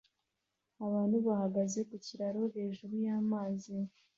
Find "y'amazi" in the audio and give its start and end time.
3.05-3.73